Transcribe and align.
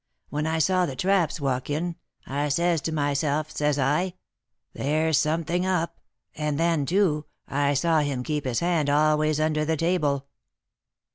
When 0.29 0.47
I 0.47 0.57
saw 0.57 0.87
the 0.87 0.95
traps 0.95 1.39
walk 1.39 1.69
in, 1.69 1.95
I 2.25 2.49
says 2.49 2.81
to 2.81 2.91
myself, 2.91 3.51
says 3.51 3.77
I, 3.77 4.15
there's 4.73 5.19
something 5.19 5.63
up; 5.63 5.99
and 6.33 6.59
then, 6.59 6.87
too, 6.87 7.25
I 7.47 7.75
saw 7.75 7.99
him 7.99 8.23
keep 8.23 8.45
his 8.45 8.61
hand 8.61 8.89
always 8.89 9.39
under 9.39 9.63
the 9.63 9.77
table." 9.77 10.25